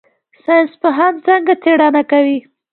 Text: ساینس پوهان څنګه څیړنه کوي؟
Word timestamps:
ساینس 0.43 0.71
پوهان 0.81 1.13
څنګه 1.25 1.53
څیړنه 1.63 2.01
کوي؟ 2.11 2.37